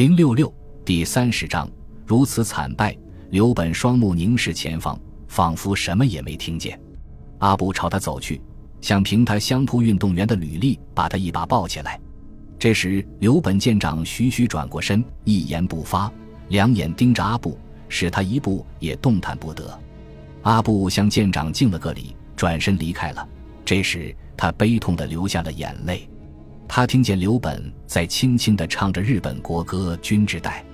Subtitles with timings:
[0.00, 0.50] 零六六
[0.82, 1.70] 第三十章，
[2.06, 2.96] 如此惨败，
[3.28, 6.80] 刘本双目凝视前方，仿佛什么也没听见。
[7.40, 8.40] 阿布朝他走去，
[8.80, 12.00] 想凭他相扑运动员的履历把他一把抱起来。
[12.58, 16.10] 这时，刘本舰长徐徐转过身，一言不发，
[16.48, 17.58] 两眼盯着阿布，
[17.90, 19.78] 使他一步也动弹不得。
[20.44, 23.28] 阿布向舰长敬了个礼，转身离开了。
[23.66, 26.08] 这时，他悲痛地流下了眼泪。
[26.72, 30.64] 他听见刘本在轻轻地唱着日本国歌《军之代》，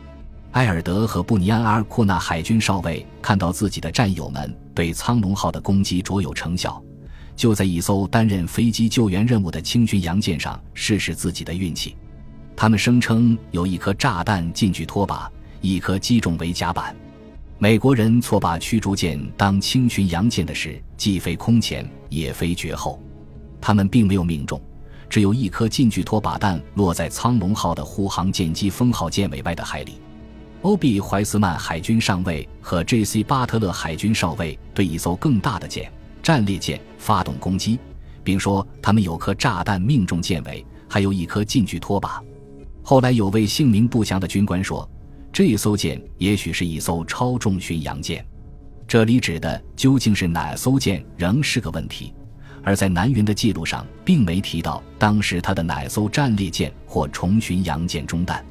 [0.50, 6.84] 埃尔德和布尼安阿尔库纳海军少尉看到自己的战友们对苍龙号的攻击卓有成效，
[7.34, 11.96] 就在一艘担任飞机救援任务的轻巡洋舰上试试自己的运气。
[12.54, 15.32] 他们声称有一颗炸弹进去拖把，
[15.62, 16.94] 一颗击中围甲板。
[17.56, 23.00] 美国人错把驱逐舰当轻巡洋舰的事，既非空前也非绝后，
[23.62, 24.60] 他们并没有命中。
[25.08, 30.00] 只有一颗近距拖把弹落在苍龙号的护航舰机封号舰尾外的海里。
[30.62, 33.22] 欧比怀斯曼海军上尉和 J.C.
[33.22, 37.78] 巴特勒海军少尉对一艘更大的舰战列舰发动攻击，
[38.24, 42.20] 并说他们有颗炸弹命中舰尾，还有一颗近距拖把。
[42.82, 44.88] 后来有位姓名不详的军官说，
[45.32, 48.26] 这艘舰也许是一艘超重巡洋舰。
[48.88, 52.12] 这里指的究竟是哪艘舰，仍是个问题。
[52.66, 58.44] 而在南云的记录上，并没提到当时他的哪艘战列舰或重巡洋舰中弹。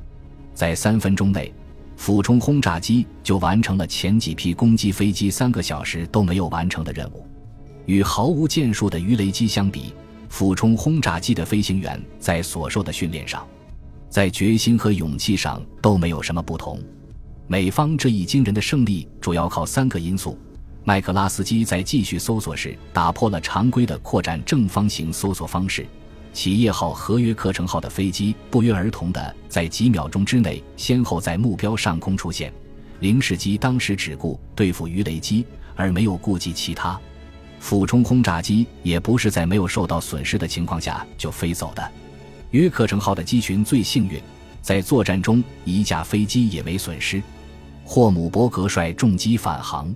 [0.53, 1.53] 在三分钟内，
[1.97, 7.27] 俯冲轰炸机就完成了前几批攻击飞机三个小时都没有完成的任务。
[7.87, 9.93] 与毫无建树的鱼雷机相比，
[10.29, 13.45] 俯冲轰炸机的飞行员在所受的训练上，
[14.09, 16.79] 在决心和勇气上都没有什么不同。
[17.47, 20.39] 美方这一惊人的胜利主要靠三个因素。
[20.87, 25.83] 麦克拉斯基在继续搜索时打破了常规的扩展正方形搜索方式。
[26.31, 32.53] 企业号和约克城号的飞机不约而同地在几秒钟之内先后在目标上空出现。
[32.99, 35.43] 零式机当时只顾对付鱼雷机，
[35.75, 36.99] 而没有顾及其他。
[37.59, 41.91] 俯冲轰炸机也不是在没有受到损失的情况下就飞走的。
[42.51, 44.21] 约克城号的机群最幸运，
[44.61, 47.23] 在作战中一架飞机也没损失。
[47.83, 49.93] 霍姆伯格率重机返航。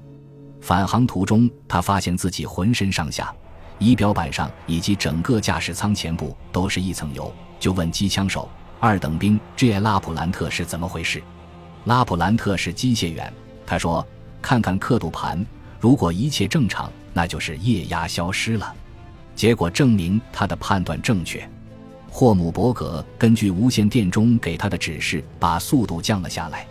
[0.61, 3.33] 返航途中，他发现自己浑身上下、
[3.77, 8.49] 仪表板上以及整个驾驶舱前部都是一层油，就问机枪手
[8.79, 9.79] 二等兵 J.
[9.79, 11.23] 拉普兰特是怎么回事。
[11.85, 13.31] 拉普兰特是机械员，
[13.65, 14.05] 他说
[14.41, 15.45] ：“看看刻度盘，
[15.79, 18.75] 如果一切正常，那就是液压消失了。”
[19.33, 21.49] 结果证明他的判断正确。
[22.11, 26.67] 霍姆伯格根据无线电中给他的指示，把速度降了下来。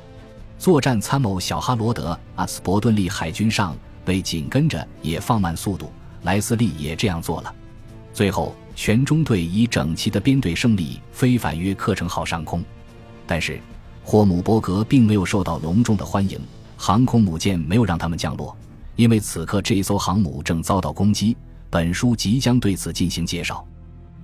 [0.59, 3.77] 作战参谋小哈罗德·阿斯伯顿利海军上
[4.07, 5.93] 尉紧跟着也放慢速度，
[6.23, 7.55] 莱斯利也这样做了。
[8.13, 12.63] 最后，全中队以整齐的编队胜利飞返约克城号上空。
[13.25, 13.61] 但是，
[14.03, 16.41] 霍姆伯格并没有受到隆重的欢迎，
[16.77, 18.57] 航空母舰没有让他们降落，
[18.97, 21.37] 因为此刻这艘航母正遭到攻击。
[21.71, 23.65] 本书即将对此进行介绍。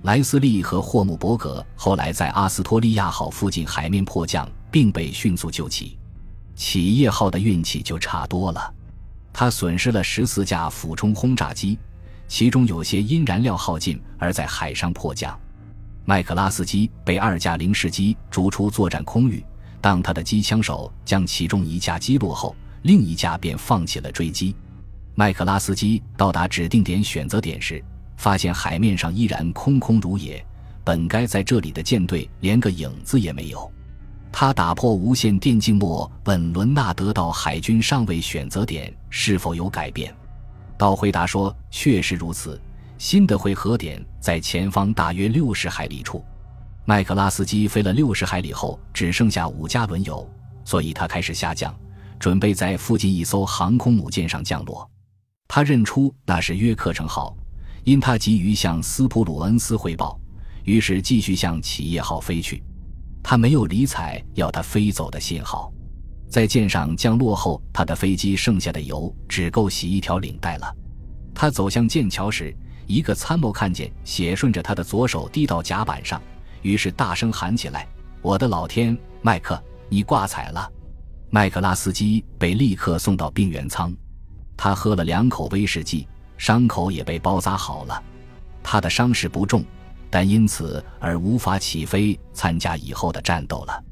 [0.01, 5.97] 莱斯利和霍姆伯格后来在阿斯托利亚号附近海面迫降，并被迅速救起。
[6.55, 8.73] 企业号的运气就差多了，
[9.33, 11.77] 他损失了十四架俯冲轰炸机，
[12.27, 15.37] 其中有些因燃料耗尽而在海上迫降。
[16.05, 19.43] 麦克拉斯基被二架零式机逐出作战空域，
[19.81, 24.55] 当他的机枪手将其中一架击落后，另一架便放弃了追击。
[25.15, 27.83] 麦克拉斯基到达指定点选择点时，
[28.17, 30.45] 发现海面上依然空空如也，
[30.83, 33.71] 本该在这里的舰队连个影子也没有。
[34.37, 40.13] 他打破无线电静默，问伦纳德到海军上尉选择点是否有改变。
[40.77, 42.61] 道回答说：“确实如此，
[42.97, 46.21] 新的汇合点在前方大约六十海里处。”
[46.83, 50.29] 麦克拉斯基飞了六十海里后，只剩下五加仑油，
[50.65, 51.73] 所以他开始下降，
[52.19, 54.85] 准备在附近一艘航空母舰上降落。
[55.47, 57.33] 他认出那是约克城号，
[57.85, 60.19] 因他急于向斯普鲁恩斯汇报，
[60.65, 62.61] 于是继续向企业号飞去。
[63.27, 65.73] 他没有理睬要他飞走的信号，
[66.29, 70.75] 在舰上降落后，他的飞机剩下的油只够洗一条领带了。
[71.33, 72.55] 他走向剑桥时，
[72.85, 76.21] 一个参谋看见血顺着他的左手滴到甲板上，
[76.61, 77.87] 于是大声喊起来
[78.21, 79.59] ：“我的老天，麦克，
[79.89, 80.71] 你挂彩了！”
[81.31, 83.91] 麦克拉斯基被立刻送到病原舱，
[84.55, 86.07] 他喝了两口威士忌，
[86.37, 88.03] 伤口也被包扎好了。
[88.61, 89.65] 他的伤势不重。
[90.15, 93.83] 但因此而无法起飞参加以后的战斗了。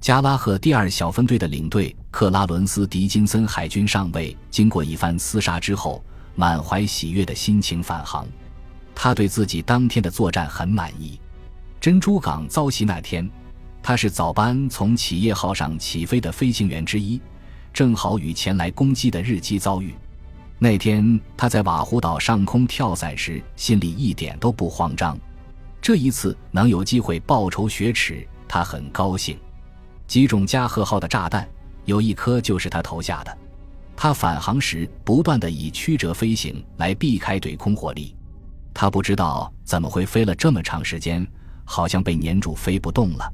[0.00, 6.00] 加拉赫第二小分队的领队克拉伦斯·迪金森海军上尉，经过一番厮杀之后，
[6.36, 8.24] 满怀喜悦的心情返航。
[8.94, 11.18] 他对自己当天的作战很满意。
[11.80, 13.28] 珍珠港遭袭那天，
[13.82, 17.20] 他是早班从企业号上起飞的飞行员之一，
[17.72, 19.92] 正好与前来攻击的日机遭遇。
[20.56, 25.18] 那天他在瓦胡岛上空跳伞时，心里一点都不慌张。
[25.84, 29.38] 这一次能有机会报仇雪耻，他很高兴。
[30.06, 31.46] 击中加贺号的炸弹，
[31.84, 33.38] 有一颗就是他投下的。
[33.94, 38.16] 他返航时不断的以曲折飞行来避开对空火力。
[38.72, 41.22] 他不知道怎么会飞了这么长时间，
[41.66, 43.30] 好像被粘住飞不动了。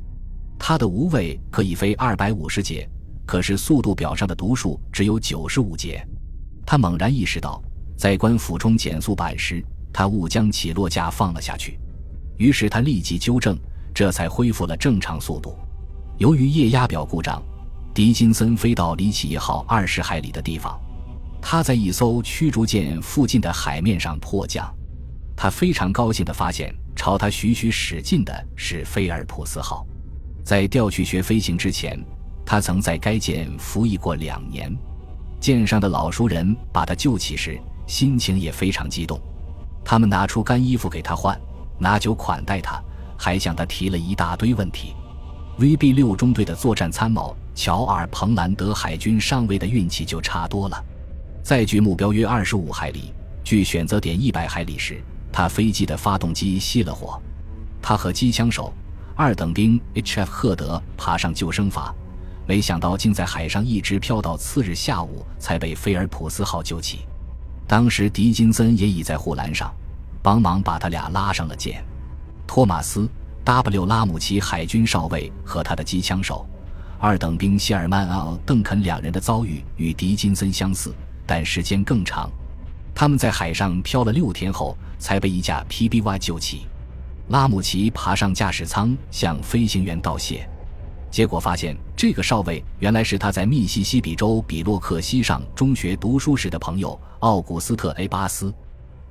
[0.59, 2.85] 他的无畏可以飞二百五十节，
[3.25, 6.05] 可是速度表上的读数只有九十五节。
[6.67, 7.63] 他猛然意识到，
[7.97, 11.79] 在关俯冲减速板时，他误将起落架放了下去。
[12.41, 13.55] 于是他立即纠正，
[13.93, 15.55] 这才恢复了正常速度。
[16.17, 17.43] 由于液压表故障，
[17.93, 20.81] 迪金森飞到离企业号二十海里的地方。
[21.43, 24.75] 他在一艘驱逐舰附近的海面上迫降。
[25.37, 29.87] 他非常高兴地发现，朝他徐徐驶近的是菲尔普斯号。
[30.43, 32.03] 在调去学飞行之前，
[32.47, 34.75] 他曾在该舰服役过两年。
[35.39, 39.21] 舰上的老熟人把他救起时，心情也非常激动。
[39.85, 41.39] 他们拿出干衣服给他换。
[41.81, 42.81] 拿酒款待他，
[43.17, 44.95] 还向他提了一大堆问题。
[45.59, 50.85] VB 六中队的作战参谋乔尔·彭兰德海军上尉的运气就差多了。
[51.43, 53.13] 在距目标约二十五海里、
[53.43, 57.21] 距选择点一百海里时，他飞机的发动机熄了火。
[57.83, 58.73] 他和机枪手
[59.17, 60.31] 二等兵 H.F.
[60.31, 61.93] 赫德爬上救生筏，
[62.47, 67.01] 没想到竟在海上一直漂到次日下午才被菲尔普斯号救起。
[67.67, 69.73] 当时狄金森也已在护栏上。
[70.23, 71.85] 帮忙把他俩拉上了舰。
[72.47, 73.09] 托马斯
[73.45, 76.47] ·W· 拉姆奇海军少尉和他的机枪手
[76.99, 80.95] 二等兵谢尔曼·奥·邓肯两人的遭遇与迪金森相似，
[81.27, 82.31] 但时间更长。
[82.95, 86.67] 他们在海上漂了六天后，才被一架 PBY 救起。
[87.29, 90.47] 拉姆奇爬上驾驶舱向飞行员道谢，
[91.11, 98.53] 结果发现这个少尉原来是他在密西西比州比洛克西上中学读书时的朋友奥古斯特 ·A· 巴斯。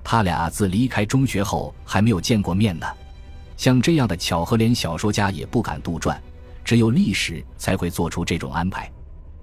[0.04, 2.86] 他俩自离开中学后还没有见过面呢，
[3.58, 6.18] 像这样的巧合，连小说家也不敢杜撰，
[6.64, 8.92] 只有历史才会做出这种安排。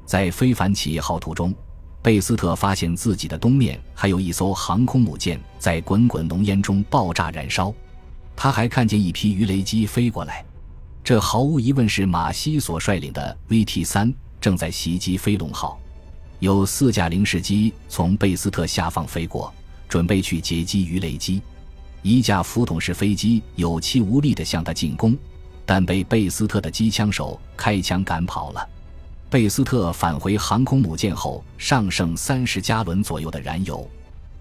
[0.04, 1.54] 在非凡企业号途中，
[2.02, 7.74] 贝斯特发现自己的东面还有一艘航空母舰在滚滚浓烟中爆炸燃烧，
[8.34, 10.44] 他还看见一批鱼雷机飞过来，
[11.02, 15.78] 这毫无疑问是马西所率领的 VT 三正在袭击飞龙号，
[16.38, 19.52] 有四架零式机从贝斯特下方飞过。
[19.88, 21.40] 准备去截击鱼雷机，
[22.02, 25.16] 一架浮筒式飞机有气无力地向他进攻，
[25.64, 28.68] 但被贝斯特的机枪手开枪赶跑了。
[29.28, 33.88] 贝斯特返回航空母舰后，尚剩三十加仑左右的燃油，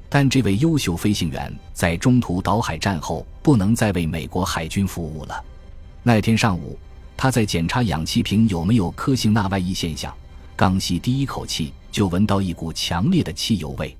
[0.07, 5.44] 但这位优秀飞行员在中途岛海战后不能再为美国海军服务了。
[6.03, 6.77] 那天上午，
[7.18, 10.13] 他在检查氧气瓶有没有科兴钠外溢现象，
[10.56, 13.98] 刚吸第一口气，就闻到一股强烈的汽油味。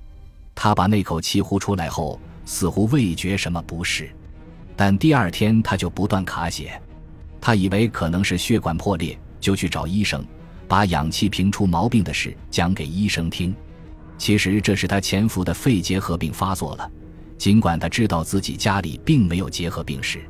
[0.55, 4.09] 他把那口气呼出来后，似乎未觉什么不适，
[4.75, 6.81] 但第二天他就不断卡血。
[7.39, 10.25] 他以为可能是血管破裂，就去找医生，
[10.67, 13.53] 把氧气瓶出毛病的事讲给医生听。
[14.17, 16.89] 其实这是他潜伏的肺结核病发作了，
[17.37, 20.23] 尽管他知道自己家里并没有结核病史。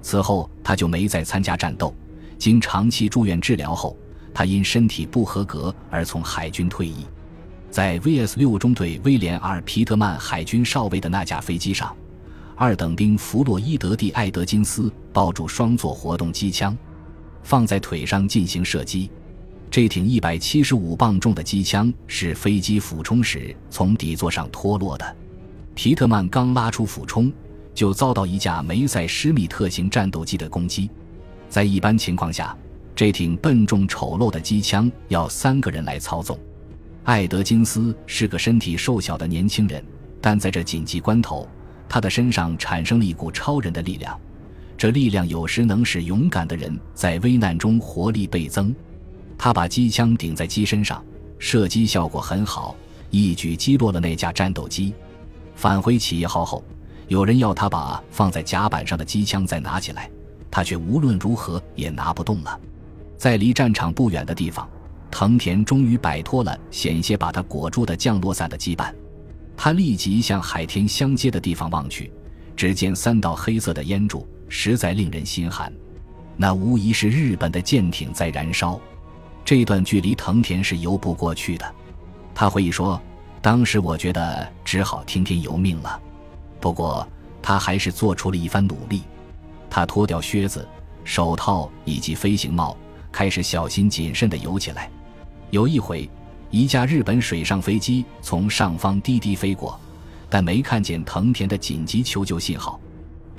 [0.00, 1.94] 此后他就没再参加战斗。
[2.38, 3.96] 经长期住院治疗后，
[4.32, 7.04] 他因身体不合格而从海军退役。
[7.70, 11.94] 在 VS 六中队威廉 ·R· 皮特曼海军少尉的那架飞机上，
[12.56, 16.76] 二等兵弗洛伊德·蒂艾德金斯抱住双座活动机枪，
[17.42, 19.10] 放在腿上进行射击。
[19.70, 25.16] 这挺一百七十五磅重的机枪是飞机俯冲时从底座上脱落的。
[25.74, 27.30] 皮特曼刚拉出俯冲，
[27.74, 30.90] 就遭到一架梅塞施密特型战斗机的攻击。
[31.50, 32.56] 在一般情况下，
[32.96, 36.36] 这挺笨重丑陋的机枪要三个人来操纵。
[37.08, 39.82] 艾德金斯是个身体瘦小的年轻人，
[40.20, 41.48] 但在这紧急关头，
[41.88, 44.20] 他的身上产生了一股超人的力量。
[44.76, 48.76] 这力量有时能使勇敢的人在危难中活力倍增。
[49.38, 51.02] 他把机枪顶在机身上，
[51.38, 52.76] 射击效果很好，
[53.08, 54.92] 一举击落了那架战斗机。
[55.54, 56.62] 返回企业号后，
[57.06, 60.10] 有人要他把放在甲板上的机枪再拿起来，
[60.50, 62.60] 他却无论如何也拿不动了。
[63.16, 64.68] 在离战场不远的地方。
[65.10, 68.92] 藤田终于摆脱了险些把他裹住的降落伞的羁绊，
[69.56, 72.12] 他立即向海天相接的地方望去，
[72.54, 75.72] 只见三道黑色的烟柱，实在令人心寒。
[76.36, 78.80] 那无疑是日本的舰艇在燃烧。
[79.44, 81.74] 这段距离藤田是游不过去的。
[82.34, 83.00] 他回忆说
[83.40, 86.00] ：“当时我觉得只好听天由命了。
[86.60, 87.06] 不过
[87.42, 89.02] 他还是做出了一番努力。
[89.70, 90.68] 他脱掉靴子，
[91.02, 92.76] 手套以及飞行帽，
[93.10, 94.90] 开始小心谨慎地游起来。
[95.50, 96.08] 有一回，
[96.50, 99.80] 一架日本水上飞机从上方低低飞过，
[100.28, 102.78] 但没看见藤田的紧急求救信号。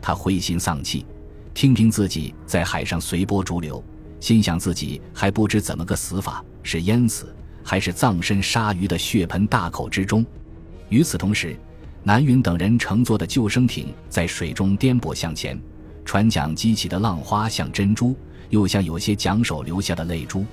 [0.01, 1.05] 他灰心丧气，
[1.53, 3.83] 听听自己在海上随波逐流，
[4.19, 10.25] 心想自己还不知怎么个死法，是淹死还是葬身鲨鱼的血盆大口之中。
[10.89, 11.55] 与此同时，
[12.01, 15.61] 南云等人乘坐的救生艇在水中颠簸向前，
[16.03, 18.15] 船桨激起的浪花像珍珠，
[18.49, 20.43] 又像有些桨手流下的泪珠，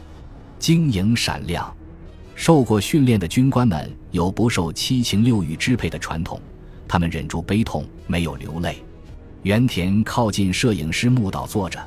[0.59, 1.75] 晶莹闪亮。
[2.35, 6.41] 受过训练的军官们有不受七情六欲支配的传统，
[6.87, 8.83] 他们忍住悲痛，没有流泪。
[9.43, 11.83] 原田靠近摄影师木岛坐着，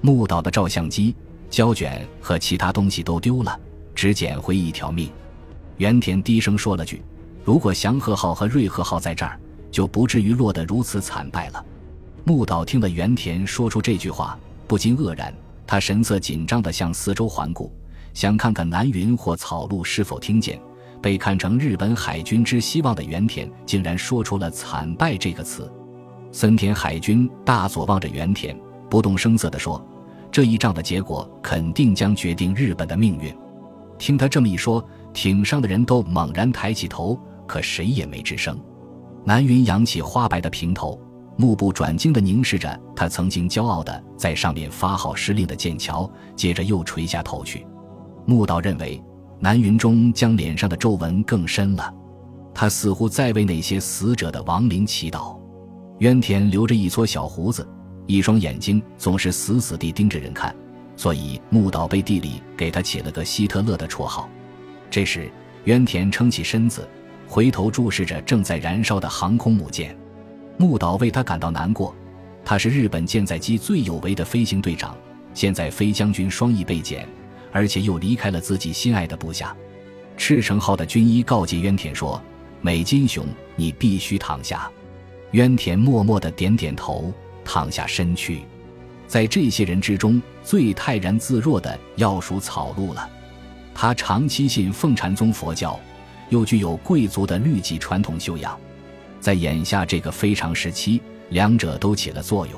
[0.00, 1.14] 木岛的照相机、
[1.48, 3.58] 胶卷和其他东西都丢了，
[3.94, 5.10] 只捡回一条命。
[5.76, 7.02] 原田低声说了句。
[7.42, 9.40] 如果祥和号和瑞和号在这儿，
[9.72, 11.64] 就不至于落得如此惨败了。
[12.22, 14.38] 木岛听了原田说出这句话，
[14.68, 15.34] 不禁愕然。
[15.66, 17.72] 他神色紧张地向四周环顾，
[18.14, 20.60] 想看看南云或草鹿是否听见。
[21.02, 25.72] 被看成日本海军之希望的原田，竟然说出了“惨败”这个词。
[26.30, 28.54] 森田海军大佐望着原田，
[28.90, 29.82] 不动声色地说
[30.30, 33.34] ：“这一仗的结果肯定将决定日本的命运。”
[33.98, 37.18] 听他这么一说，艇上的人都猛然抬起头。
[37.46, 38.56] 可谁也没吱声。
[39.24, 41.00] 南云扬起花白的平头，
[41.36, 47.66] 目不转睛地凝视着他曾经骄傲的在上面发号施令的剑桥，接着又垂下头去。
[48.26, 49.02] 木岛认为
[49.38, 51.94] 南云中将脸上的皱纹更深了，
[52.54, 55.38] 他似乎在为那些死者的亡灵祈祷。
[55.98, 57.66] 渊田留着一撮小胡子，
[58.06, 60.54] 一双眼睛总是死死地盯着人看，
[60.96, 64.28] 所以木岛背地里给他起了个希特勒的绰号。
[64.90, 65.30] 这时，
[65.64, 66.88] 渊田撑起身子。
[67.26, 69.96] 回头注视着正在燃烧的航空母舰，
[70.56, 71.94] 木岛为他感到难过。
[72.44, 74.96] 他是日本舰载机最有为的飞行队长，
[75.32, 77.08] 现在飞将军双翼被剪，
[77.52, 79.56] 而且又离开了自己心爱的部下。
[80.16, 82.22] 赤城号的军医告诫渊田说
[82.60, 83.26] ：“美金雄，
[83.56, 84.70] 你必须躺下。”
[85.32, 87.12] 渊田默默地点点头，
[87.44, 88.40] 躺下身躯。
[89.06, 93.08] 在这些人之中，最泰然自若的要数草鹿了。
[93.74, 95.78] 他长期信奉禅宗佛教。
[96.28, 98.56] 又具有贵族的律己传统修养，
[99.18, 102.54] 在眼下这个非常时期，两者都起了作用。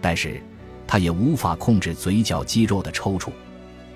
[0.00, 0.40] 但是，
[0.86, 3.30] 他也无法控制嘴角肌肉的抽搐。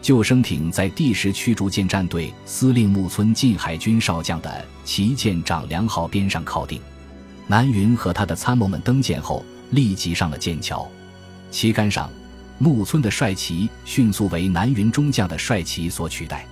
[0.00, 6.80] 救生艇在第十驱逐舰战队司令木村近海军少将的旗舰长良号边上靠定。
[7.46, 10.86] 南云和他的参谋们登舰后，立即上了舰桥。
[11.50, 12.10] 旗杆上，
[12.58, 16.46] 木村的帅旗迅速为南云中将的帅旗所取代。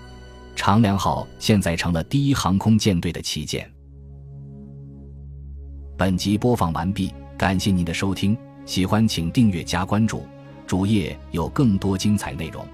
[0.54, 3.70] 长良号现在成了第一航空舰队的旗舰。
[5.98, 10.26] 本集播放完毕，感谢您的收听，喜欢请订阅加关注，
[10.66, 12.66] 主页有更多精彩内容。